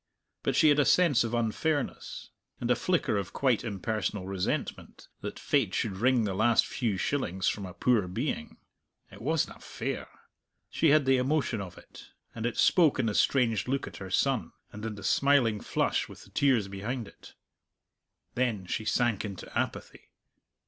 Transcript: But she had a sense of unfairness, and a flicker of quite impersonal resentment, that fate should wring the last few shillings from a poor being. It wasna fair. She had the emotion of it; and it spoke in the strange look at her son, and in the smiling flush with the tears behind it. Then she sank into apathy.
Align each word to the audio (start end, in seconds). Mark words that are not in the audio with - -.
But 0.41 0.55
she 0.55 0.69
had 0.69 0.79
a 0.79 0.83
sense 0.85 1.23
of 1.23 1.35
unfairness, 1.35 2.31
and 2.59 2.71
a 2.71 2.75
flicker 2.75 3.17
of 3.17 3.33
quite 3.33 3.63
impersonal 3.63 4.25
resentment, 4.25 5.09
that 5.19 5.37
fate 5.37 5.75
should 5.75 5.97
wring 5.97 6.23
the 6.23 6.33
last 6.33 6.65
few 6.65 6.97
shillings 6.97 7.47
from 7.47 7.67
a 7.67 7.75
poor 7.75 8.07
being. 8.07 8.57
It 9.11 9.21
wasna 9.21 9.59
fair. 9.59 10.07
She 10.71 10.89
had 10.89 11.05
the 11.05 11.17
emotion 11.17 11.61
of 11.61 11.77
it; 11.77 12.13
and 12.33 12.47
it 12.47 12.57
spoke 12.57 12.97
in 12.97 13.05
the 13.05 13.13
strange 13.13 13.67
look 13.67 13.85
at 13.85 13.97
her 13.97 14.09
son, 14.09 14.53
and 14.71 14.83
in 14.83 14.95
the 14.95 15.03
smiling 15.03 15.59
flush 15.61 16.09
with 16.09 16.23
the 16.23 16.31
tears 16.31 16.67
behind 16.67 17.07
it. 17.07 17.35
Then 18.33 18.65
she 18.65 18.85
sank 18.85 19.23
into 19.23 19.55
apathy. 19.55 20.09